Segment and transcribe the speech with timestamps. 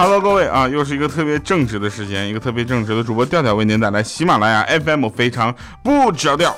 [0.00, 6.54] 吗？Hello，各位啊，又是一个特别正直的时间，一个特别正直的主播调调为您带来喜马拉雅 FM 非常不着调。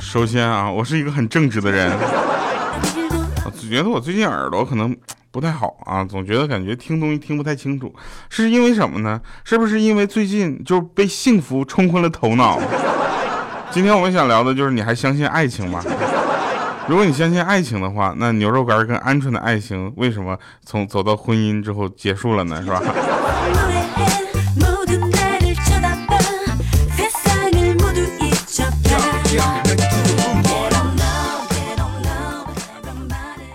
[0.00, 1.90] 首先啊，我是一个很正直的人。
[3.44, 4.96] 我觉得我最近耳朵可能
[5.32, 7.92] 不太好啊，总觉得感觉听东西听不太清楚，
[8.28, 9.20] 是因为什么呢？
[9.42, 12.60] 是不是因为最近就被幸福冲昏了头脑？
[13.72, 15.82] 今天我们想聊的就是你还相信爱情吗？
[16.86, 22.62] 如果你相信爱情的话，那牛肉干跟鹌鹑的爱情为什么从走到婚姻之后结束了呢？
[22.62, 22.82] 是吧？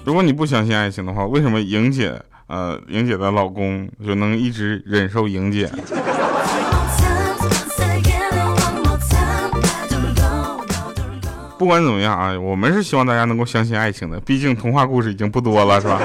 [0.04, 5.70] 如果你不相信爱情的话，为什么莹姐，呃，莹姐的老公就能一直忍受莹姐？
[11.58, 16.00] 不管怎么样啊，我们是希望大家能够相信爱情的，毕竟童话故事已经不多了，是吧？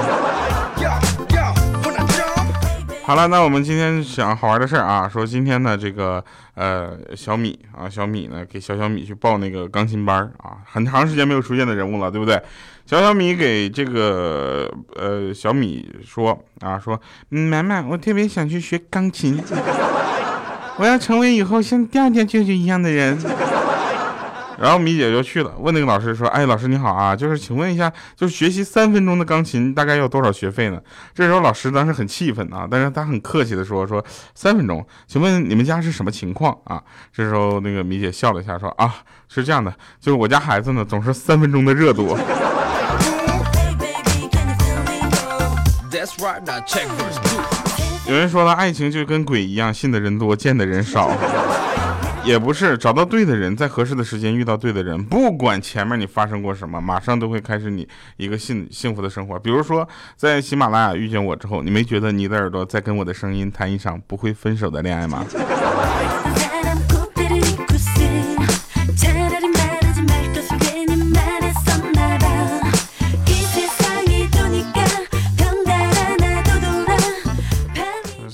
[3.05, 6.23] 好了，那我们今天想好玩的事儿啊，说今天呢，这个
[6.55, 12.41] 呃小米啊，小米呢给小小米去报那个钢琴班啊，很长时间没有出现的人物了，对不对？
[12.85, 19.39] 小小米给这个呃小米说啊，说妈妈，我特别想去学钢琴，
[20.77, 23.17] 我要成为以后像调调舅舅一样的人。
[24.57, 30.79] 然后米姐就去了，问那个老师说：“哎，老师你好啊，就是请问一下，就是学习三分钟的钢琴大概要多少学费呢？”
[31.13, 34.03] 这时候老师当时很气愤啊，但是他很客气的说：“说
[34.35, 38.93] 三分钟，请问你们家是什么情况啊？”这时候那个米姐笑了一下说：“啊，
[39.27, 42.17] 是这样的，就是我家孩子呢总是三分钟的热度。”
[48.05, 51.09] 有人说了，爱情就跟鬼一样，信的人多，见的人少。
[52.25, 59.37] 也不是找到对的人，在合适的时间遇到对的人，不管前面你发生过什么，马上都会开始你一个幸幸福的生活。
[59.37, 65.25] 比如说，在喜马拉雅遇见我之后，你没觉得你的耳朵在跟我的声音谈一场不会分手的恋爱吗？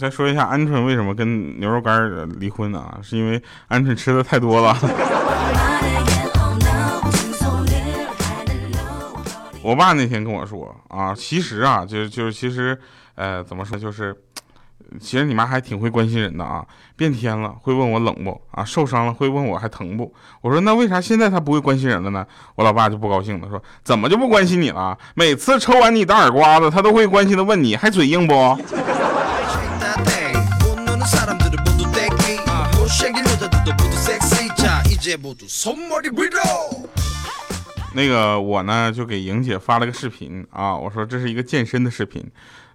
[0.09, 2.97] 说一下鹌鹑为什么跟牛肉干离婚啊？
[3.01, 3.39] 是因为
[3.69, 4.75] 鹌鹑吃的太多了。
[9.61, 12.79] 我爸那天跟我说啊，其实啊，就就其实，
[13.15, 14.15] 呃，怎么说就是，
[14.99, 16.65] 其实你妈还挺会关心人的啊。
[16.95, 18.63] 变天了会问我冷不啊？
[18.63, 20.11] 受伤了会问我还疼不？
[20.41, 22.25] 我说那为啥现在他不会关心人了呢？
[22.55, 24.97] 我老爸就不高兴了，说怎么就不关心你了？
[25.13, 28.33] 每次抽完你的耳刮子，他都会关心的问你还嘴硬不？
[37.93, 42.23] 那个我呢就给莹姐发了个视频啊，我说这是一个健身的视频，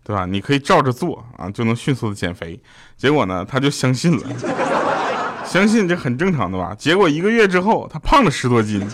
[0.03, 0.27] 对吧？
[0.27, 2.61] 你可以照着做啊，就能迅速的减肥。
[2.97, 4.27] 结果呢，她就相信了，
[5.47, 6.75] 相信这很正常的吧？
[6.77, 8.85] 结果一个月之后，她胖了十多斤。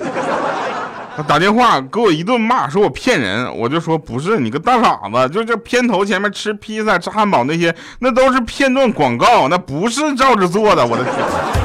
[1.27, 3.57] 打电话给我一顿骂，说我骗人。
[3.57, 10.87] 我就说不是，你个大傻子，就这片头前面吃披萨、吃汉堡那些，那都是片段广告，那不是照着做的。
[10.87, 11.60] 我的天！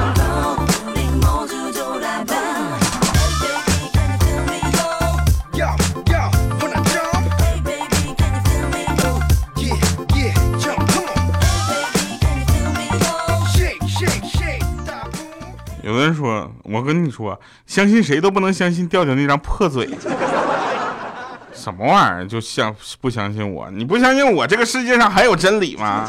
[16.75, 19.89] 我跟你说，相信谁都不能相信调调那张破嘴。
[21.55, 22.27] 什么玩意儿？
[22.27, 23.71] 就相不相信我？
[23.71, 26.05] 你不相信我，这个世界上还有真理吗？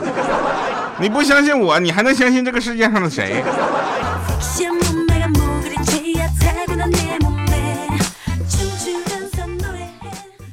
[0.99, 3.45] 你不相信我，你还能相信这个世界上的谁？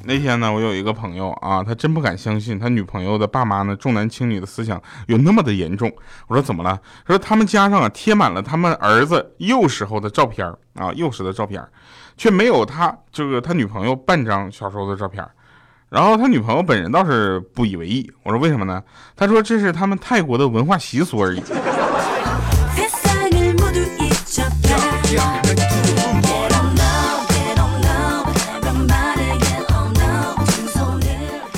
[0.06, 5.90] 那天呢，我有一个朋友啊，他真不敢相信他女朋友的爸妈呢重男轻女的思想有那么的严重。
[6.28, 6.78] 我说怎么了？
[7.06, 11.66] 说他们家上啊贴满了他们儿子幼时候的照片啊，幼时的照片，
[12.16, 15.26] 却没有他这个他女朋友半张小时候的照片。
[15.88, 18.10] 然后他女朋友本人倒是不以为意。
[18.24, 18.82] 我说为什么呢？
[19.14, 21.42] 他说这是他们泰国的文化习俗而已。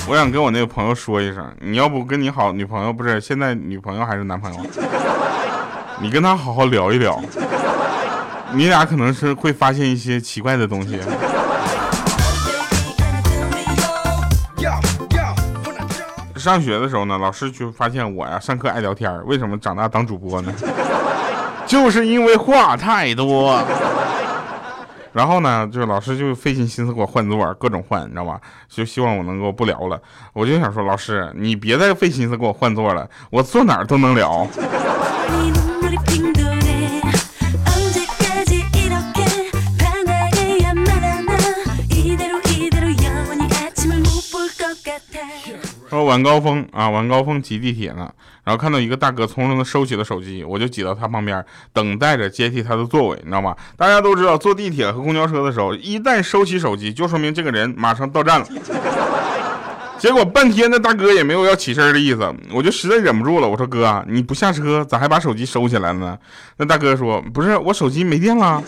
[0.09, 4.59] 我想跟我那个朋友说一声，你要不跟你好女朋友不是现在女朋友还是男朋友？
[5.99, 7.21] 你跟他好好聊一聊，
[8.53, 10.99] 你俩可能是会发现一些奇怪的东西。
[16.37, 20.53] 上学的时候呢，老师就发现我呀上课爱聊天，为什么长大当主播呢？
[21.67, 23.61] 就是因为话太多。
[25.17, 28.39] 然后呢，就老师就费尽心思给我换座，各种换，你知道吧？
[28.69, 29.99] 就希望我能够不聊了。
[30.31, 34.47] 我就想说，老师，你别再费心思给我换座了，我坐哪儿都能聊。
[45.89, 48.11] 说晚高峰啊，晚高峰挤地铁呢，
[48.43, 53.55] 然后看到一个大哥从容的收起了手机，我就挤到他旁边，等待着接替他的座位，你知道吗？
[53.77, 58.47] 大家都知道，坐地铁和公交车的时候，一旦收起手机，就说明这个人马上到站了。
[59.97, 66.17] 结果半天那大哥也没有要起身的意思，我就实在忍不住了，我说哥，你不下车，咋还把手机收起来了呢？
[66.57, 68.61] 那大哥说，不是我手机没电了。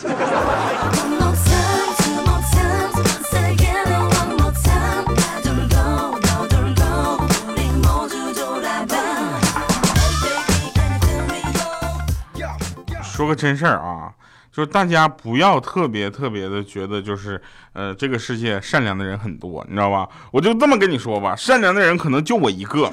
[13.20, 14.10] 说个真事儿啊，
[14.50, 17.38] 就是大家不要特别特别的觉得，就是
[17.74, 20.08] 呃，这个世界善良的人很多，你知道吧？
[20.30, 22.90] 我就这么跟你说吧，善良的人可能就我一个，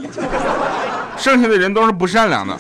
[1.18, 2.58] 剩下的人都是不善良的。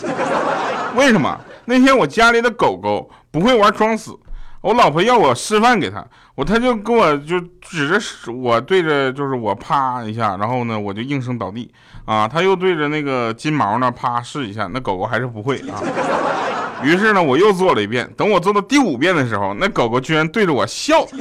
[0.96, 1.38] 为什么？
[1.66, 4.18] 那天我家里的狗狗不会玩装死，
[4.62, 6.02] 我老婆要我示范给他，
[6.36, 11.70] 我他就跟我就指着我对着就是我啪一下，然后呢我就应声倒地
[12.06, 15.84] 啊，他又对着那个金毛呢啪试一下，那狗狗还是不会啊。
[16.84, 18.10] 于是呢，我又做了一遍。
[18.16, 21.06] 等我做到第五遍的时候，那狗狗居然对着我笑。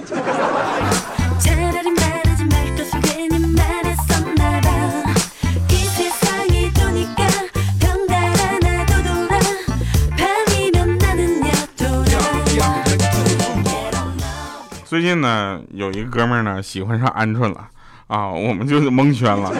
[14.84, 17.68] 最近呢，有一个哥们儿呢喜欢上鹌鹑了
[18.06, 19.52] 啊，我们就蒙圈了。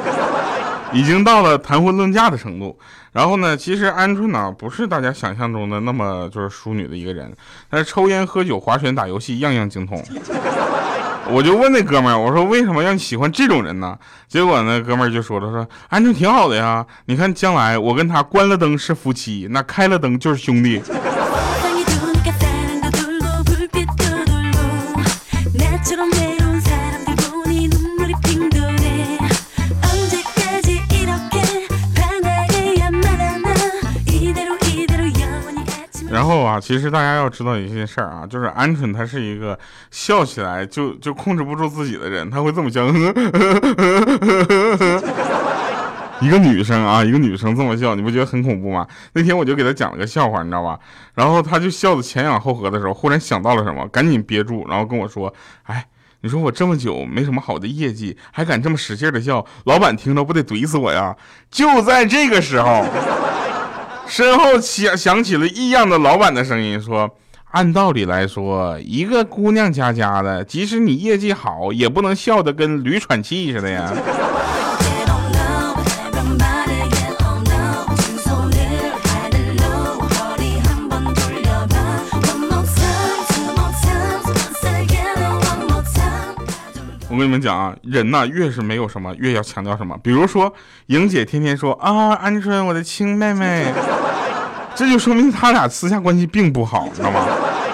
[0.97, 2.77] 已经到了谈婚论嫁的程度，
[3.13, 7.31] 然后呢，其实鹌鹑呢不是大家想象中的那么就是淑女的一个人，
[7.69, 10.03] 但是抽烟喝酒划拳打游戏样样精通。
[11.29, 13.99] 我就问那哥们儿，我说为什么让你喜欢这种人呢？
[14.29, 20.81] 结果那哥们儿就说了，说鹌鹑挺好的呀，你看将来我跟他关了灯是夫妻，那开了灯就是兄弟。
[36.11, 39.59] 然后啊，其实大家要知道一件事儿啊，就是鹌鹑它是一个
[39.91, 42.87] 笑起来就就控制不住自己的人，他会这么笑。
[46.21, 48.87] 一个女生啊，一个女生这么笑，你不觉得很恐怖吗？
[49.13, 50.79] 那天我就给她讲了个笑话，你知道吧？
[51.15, 55.87] 然后她就笑得前仰后合的时候，忽然想到了什么，赶紧憋住，然后跟我说：“哎，
[56.23, 61.15] 你说我这么久没什么好的业绩，还敢这么使劲的笑，老板听着不得怼死我呀？”
[61.51, 62.87] 就在这个时候。
[64.09, 67.11] 身后响响起了异样的老板的声音，说
[67.53, 73.93] ：“按道理来说，一个姑娘家家的，即使你业绩好，也不能笑得跟驴喘气似的呀。”
[87.17, 89.97] 我跟你们讲啊，人呐，越是没有什么，越要强调什么。
[90.03, 90.53] 比如说，
[90.89, 93.73] 莹姐天天说啊，鹌鹑，我的亲妹妹，
[94.77, 97.27] 这就说明他俩私下关系并不好，你知道吗？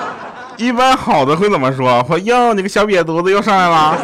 [0.56, 2.04] 一般好的会怎么说？
[2.06, 3.98] 说哟，你个小瘪犊子又上来了。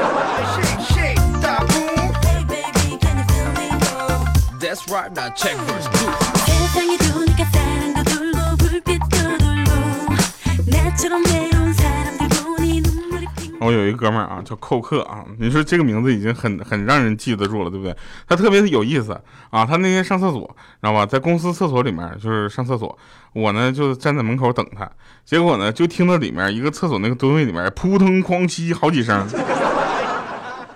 [13.69, 15.23] 我有一哥们儿啊，叫寇克啊。
[15.39, 17.95] 你说这个名字已经很很让人记得住了，对不对？
[18.27, 19.13] 他特别的有意思
[19.51, 19.67] 啊。
[19.67, 20.41] 他那天上厕所，
[20.81, 21.05] 知道吧？
[21.05, 22.99] 在公司厕所里面就是上厕所，
[23.35, 24.91] 我呢就站在门口等他。
[25.27, 29.27] 结果呢，就听到里面一个厕所那个蹲位里面扑腾哐叽好几声，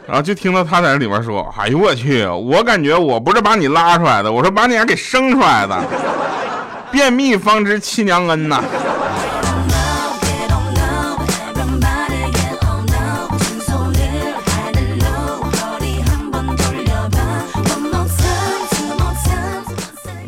[0.06, 5.82] 然后就听到他在那里面说：“哎呦我去，我感觉我不是把你拉出来的，我说把你俩给生出来的。
[6.90, 8.62] 便秘方知亲娘恩呐。”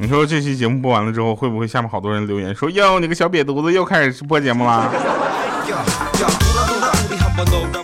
[0.05, 4.93] 你说这期节目播完了之后，会不会下面好多人留言说哟，你个小瘪犊子又开始播节目了？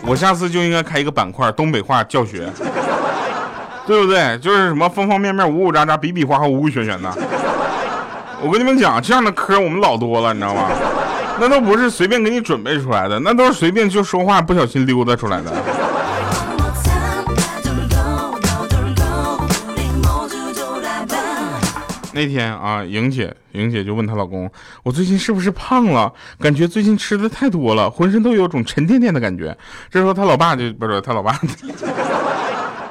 [0.03, 2.47] 我下次就应该开一个板块，东北话教学，
[3.87, 4.37] 对不对？
[4.37, 7.11] 就是什么方方面面、五五喳喳、比比划划、无无玄玄的。
[8.43, 10.69] 我跟你们讲，这样的科我们老多了，你知道吗？
[11.41, 15.51] 那都不是随便给你准备出来的，那都是随便就说话不小心溜达出来的。
[22.13, 24.51] 那天啊，莹姐，莹姐就问她老公
[24.83, 26.13] ：“我最近是不是胖了？
[26.41, 29.57] 感觉最近吃的太多了，浑身都有种沉甸甸的感觉。”
[29.91, 31.33] 这时候她老爸就不是她老爸，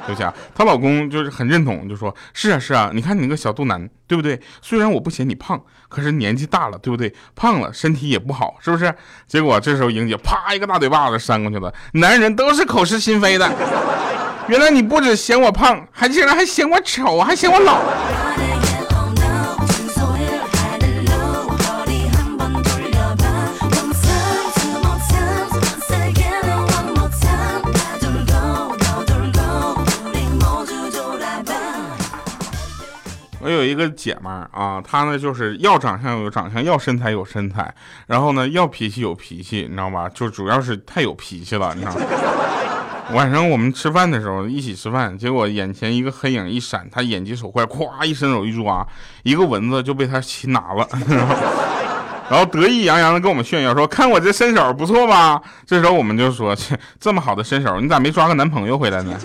[0.06, 4.40] 对不起啊，她老公就是很认同，就说：“是啊是啊，你看你那个小肚腩，对不对？
[4.62, 7.12] 虽然我不嫌你胖，可是年纪大了，对不对？
[7.36, 8.92] 胖了身体也不好，是不是？”
[9.28, 13.50] 结果这时候莹姐啪一个大嘴巴子扇过去了，男人都是口是心非的。
[14.48, 17.80] 原来你不止嫌我胖，还竟然还嫌我丑，还嫌我老。
[33.40, 37.74] 我有一个姐们儿啊，她呢就是要长相有长相，要身材有身材，
[38.06, 40.08] 然后呢要脾气有脾气，你知道吧？
[40.10, 41.94] 就主要是太有脾气了，你知道？
[43.12, 48.86] 晚上我们吃饭的时候一起吃饭，结果眼前一个黑影一闪，她眼疾手快，咵一伸手一抓，
[49.22, 50.86] 一个蚊子就被她擒拿了，
[52.30, 59.18] 然后得意洋洋的跟我们炫耀说：“看我这身手不错吧？”这时候我们就说：“切这么好的身手，你咋没抓个男朋友回来呢？”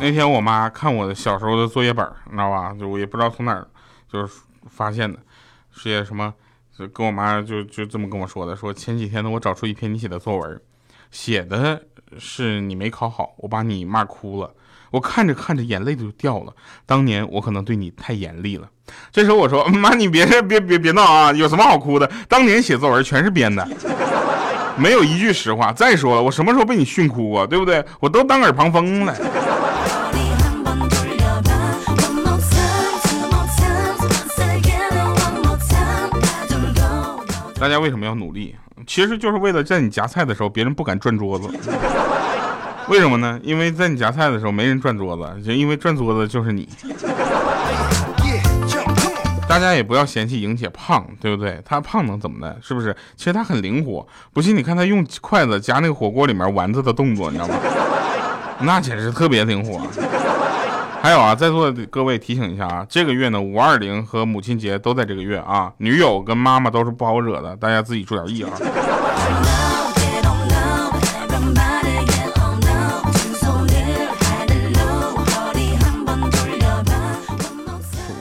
[0.00, 2.74] 那天我妈看我的小时候的作业本，你知道吧？
[2.78, 3.66] 就我也不知道从哪儿
[4.06, 5.18] 就是发现的，
[5.70, 6.34] 是些什么，
[6.78, 10.60] 就跟我妈就就这么跟我说的，说前几天呢我找出一篇你写的作文，
[11.10, 11.86] 写的
[12.18, 14.54] 是你没考好，我把你骂哭了，
[14.94, 16.52] 我看着看着眼泪就掉了。
[16.86, 18.68] 当年我可能对你太严厉了。
[19.10, 22.08] 这时候我说 妈你别别别别闹啊，有什么好哭的？
[22.28, 23.66] 当年写作文全是编的，
[24.76, 25.72] 没有一句实话。
[25.72, 27.84] 再说了，我什么时候被你训哭过，对不对？
[27.98, 29.12] 我都当耳旁风了。
[37.58, 38.54] 大家为什么要努力？
[38.86, 41.48] 其实就是为了在你夹菜的时候，别人不敢转桌子。
[42.88, 43.40] 为什么呢？
[43.42, 46.68] 因为在你夹菜的时候，没人转桌子，就因为转桌子就是你。
[49.46, 51.60] 大家也不要嫌弃莹姐胖，对不对？
[51.64, 52.56] 她胖能怎么的？
[52.60, 52.94] 是不是？
[53.16, 54.06] 其实她很灵活。
[54.32, 57.54] 不信你看她用筷子夹那个火锅里面丸子的动作，你知道吗？
[58.60, 59.80] 那简直特别灵活。
[61.00, 68.50] 还有啊，在座的各位提醒一下啊，这个月呢，五二零和母亲节都在这个月啊，女友跟妈妈都是不好惹的，大家自己注点意啊。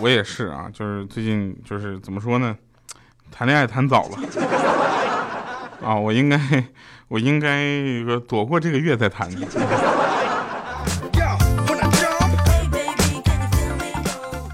[0.04, 2.54] 我也是啊，就是最近就是怎么说呢，
[3.32, 4.18] 谈恋爱谈早了
[5.82, 6.38] 啊，我应该
[7.08, 7.58] 我应该
[8.28, 9.30] 躲过这个月再谈。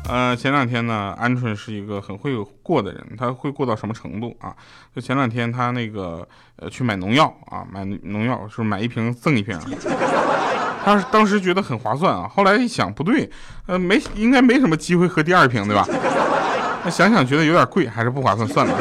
[0.07, 4.55] 呃，前两天呢，鹌鹑是一个很会过的人，他会过到什么程度啊？
[4.95, 6.27] 就前两天他那个
[6.57, 13.29] 呃去买农药啊，买农药是买一瓶赠一瓶，他他当时觉得很划算啊，后来一想不对，
[13.67, 15.85] 呃没应该没什么机会喝第二瓶对吧？
[16.83, 18.73] 那想想觉得有点贵，还是不划算，算了。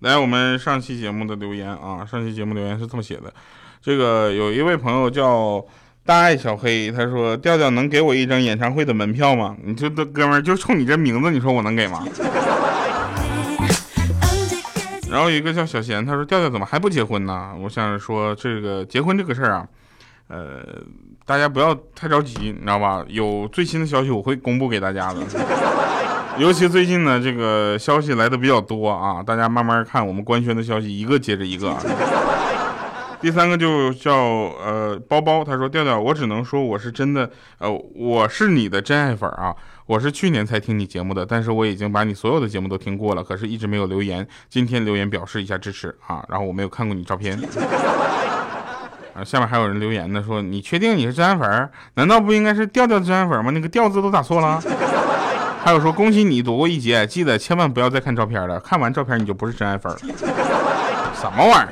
[0.00, 3.32] 来，我们上期节目的留言啊，上期节目留言是这么写的，
[3.80, 5.64] 这个有一位朋友叫
[6.04, 9.56] 大爱小黑，他说调调能给我一张演唱会的门票吗？
[9.62, 12.04] 你这这哥们儿就冲你这名字，你说我能给吗？
[15.12, 17.52] 然后一个叫小贤，他说调调怎么还不结婚呢？
[17.60, 19.68] 我想说这个结婚这个事儿啊，
[20.28, 20.62] 呃，
[21.26, 23.04] 大家不要太着急，你知道吧？
[23.08, 25.20] 有最新的消息我会公布给大家的。
[26.40, 31.76] 尤其最近呢，这个消息来的比较多啊，大家慢慢看，我们官宣的消息一个接着一个。
[33.22, 39.54] 第三个就叫呃包包，他说调调，我只能说我是真的，呃，我是你的真爱粉啊，
[39.86, 47.38] 我是去年才听你节目的，但是我已经把你所有的节目都听过了，可是一直没有留言，今天留言表示一下支持啊，然后我没有看过你照片。
[49.14, 51.70] 啊，下面还有人留言呢，说你确定你是真爱粉？
[51.94, 53.52] 难道不应该是调调真爱粉吗？
[53.52, 54.60] 那个调字都打错了。
[55.62, 59.98] 还有说恭喜你躲过一劫，记得千万不要再看照片了，看完照片你就不是真爱粉了。
[61.14, 61.68] 什么玩意儿？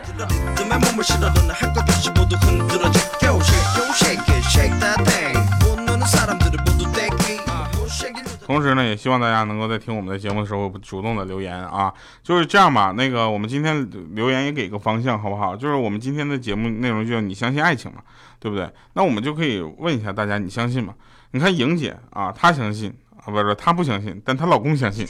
[8.46, 12.92] 同时呢，也希望大家能够在听我们的节目的时候主动的留言啊，就是这样吧。
[12.96, 15.54] 那个我们今天留言也给个方向好不好？
[15.54, 18.00] 就是我们今天的节目内容就叫你相信爱情嘛，
[18.40, 18.68] 对不对？
[18.94, 20.94] 那我们就可以问一下大家，你相信吗？
[21.30, 22.92] 你看莹姐啊，她相信。
[23.22, 25.06] 啊，不是她不相信，但她老公相信，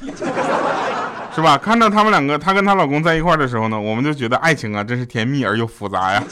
[1.34, 1.56] 是吧？
[1.56, 6.22] 看到他们两个，她跟她老公在一块的时候呢，我们就觉得爱情啊，真是甜蜜而又复杂呀。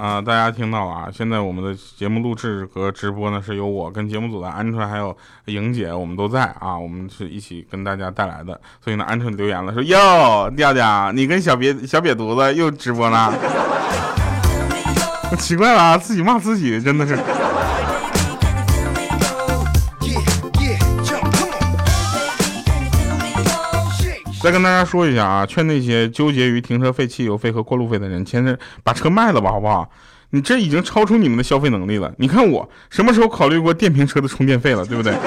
[0.00, 1.08] 啊，大家听到了啊！
[1.12, 5.14] 现在我们的节目录制和直播呢，是由我跟节目组的鹌鹑还有
[5.46, 8.58] 莹姐，我们都在啊，我们是一起跟大家带来的。
[8.82, 13.34] 所以呢，鹌鹑留言了，说哟，调调，你跟小瘪小瘪犊子又直播了？
[15.38, 17.18] 奇怪了啊，自己骂自己，真的是。
[24.40, 29.90] 再跟大家说一下啊，劝那些纠结于停车费、汽油费和过路费的人，先是把车卖了吧，好不好？
[30.30, 32.12] 你这已经超出你们的消费能力了。
[32.18, 35.14] 你看我什么时候考虑过电瓶车的充电费了，对不对？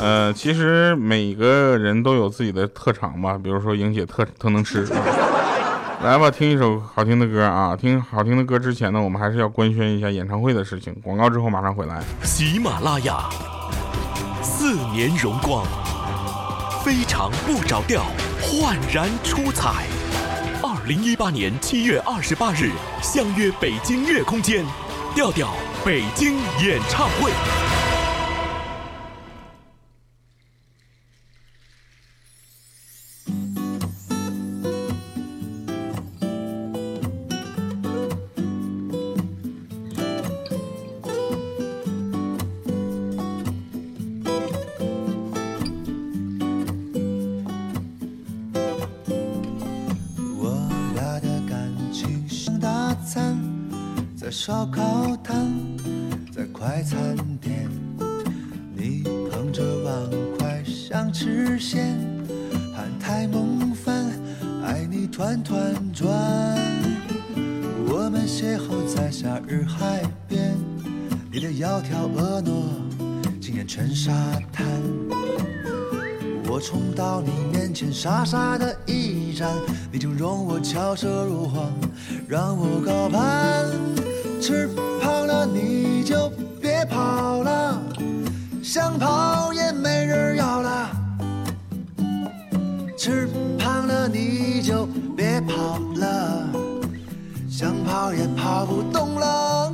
[0.00, 4.86] 呃，其实每个人都有自己的特长吧，比如说莹姐特特能吃。
[6.02, 7.76] 来吧，听一首好听的歌啊！
[7.76, 10.92] 听好听的歌之前呢，我们还是要官宣一下演唱会的事情。
[11.00, 12.02] 广告之后马上回来。
[12.24, 13.30] 喜马拉雅。
[14.42, 15.64] 四年荣光，
[16.84, 18.02] 非常不着调，
[18.40, 19.86] 焕然出彩。
[20.60, 24.64] 二零一八年七月二十八日，相约北京乐空间，
[25.14, 25.54] 调调
[25.84, 27.30] 北京演唱会。
[54.44, 55.54] 烧烤摊，
[56.34, 57.70] 在快餐店，
[58.74, 61.96] 你捧着碗筷想吃咸，
[62.74, 64.10] 喊太梦饭，
[64.64, 66.10] 爱你团团转。
[67.86, 70.56] 我们邂逅在夏日海边，
[71.30, 72.50] 你的窈窕婀娜
[73.40, 74.12] 惊艳全沙
[74.52, 74.66] 滩。
[76.48, 79.48] 我冲到你面前，傻傻的一站，
[79.92, 81.72] 你就容我巧舌如簧，
[82.26, 84.11] 让我高攀。
[84.42, 84.68] 吃
[85.00, 86.28] 胖了你就
[86.60, 87.80] 别跑了，
[88.60, 90.90] 想跑也没人要了。
[92.98, 94.84] 吃胖了你就
[95.16, 96.48] 别跑了，
[97.48, 99.72] 想跑也跑不动了。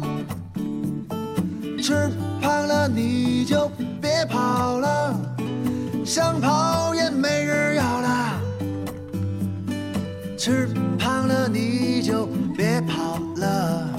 [1.82, 3.70] 吃胖了你就
[4.02, 5.18] 别跑了，
[6.04, 8.40] 想跑也没人要了。
[10.36, 13.97] 吃胖了你就别跑了。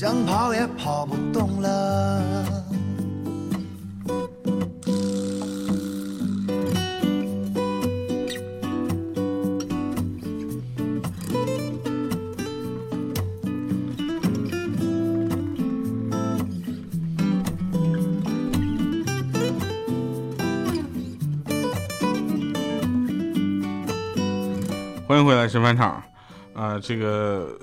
[0.00, 2.24] 想跑也跑不动了。
[25.06, 26.02] 欢迎回来，神饭场。
[26.54, 27.54] 啊，这个。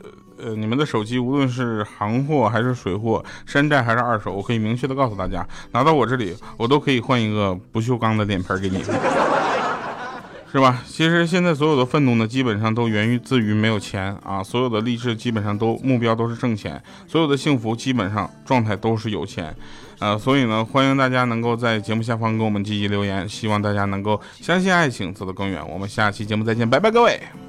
[0.55, 8.83] 你们的手机无论是行货还是水货，山寨还是二手，我可以明确的告诉大家，拿到我这里，我都可以换一个不锈钢的脸盆给你，
[10.49, 10.81] 是吧？
[10.87, 19.53] 其实现在所有的愤怒呢，基本上都源于自于没有钱啊，所有的励志基本上都目标都是挣钱，所有的幸福基本上状态都是有钱，
[19.99, 25.61] 呃，所以呢，欢迎大家能够在节目下方给我们积极留言，希望大家能够相信爱情，走得更远。
[25.69, 27.46] 我们下期节目再见，拜拜，各位。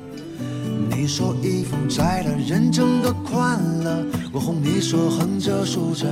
[1.00, 6.04] 你说衣服窄了，人整的宽了，我哄你说横着竖着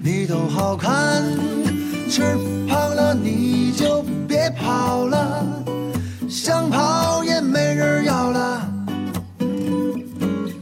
[0.00, 1.24] 你都好看。
[2.08, 2.22] 吃
[2.68, 5.44] 胖了你就别跑了，
[6.28, 8.72] 想跑也没人要了。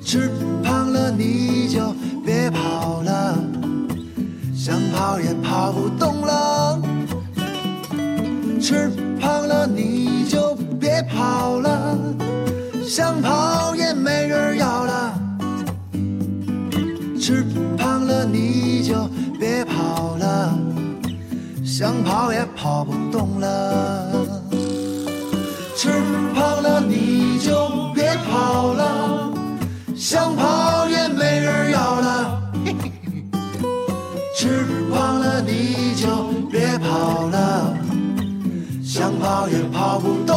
[0.03, 0.31] 吃
[0.65, 1.95] 胖了你就
[2.25, 3.39] 别跑了，
[4.57, 6.81] 想跑也跑不动了。
[8.59, 11.90] 吃胖了你就别跑了。
[12.93, 15.15] 想跑也没人要了，
[17.21, 17.47] 吃
[17.79, 20.59] 胖了你就别跑了，
[21.65, 24.27] 想跑也跑不动了。
[25.77, 26.03] 吃
[26.35, 29.31] 胖了你就别跑了，
[29.95, 32.43] 想跑也没人要了。
[32.65, 33.23] 嘿嘿嘿
[34.37, 37.73] 吃胖了你就别跑了，
[38.83, 40.30] 想跑也跑不动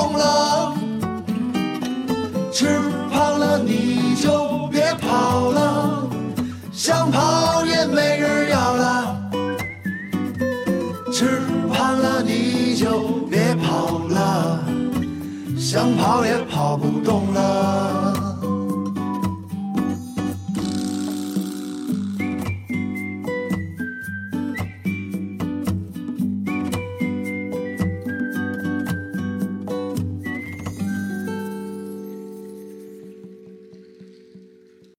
[16.03, 18.02] 跑也跑不动了。